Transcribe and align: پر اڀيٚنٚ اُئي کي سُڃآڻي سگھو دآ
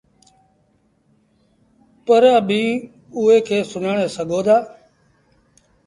پر 2.05 2.23
اڀيٚنٚ 2.35 2.81
اُئي 3.17 3.37
کي 3.47 3.57
سُڃآڻي 3.69 4.07
سگھو 4.15 4.39
دآ 4.45 4.57